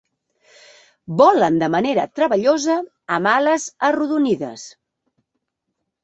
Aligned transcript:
Volen 1.17 1.59
de 1.63 1.67
manera 1.75 2.05
treballosa 2.19 2.77
amb 3.17 3.29
ales 3.33 3.67
arrodonides. 3.89 4.65